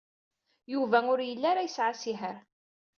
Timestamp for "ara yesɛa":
1.51-1.91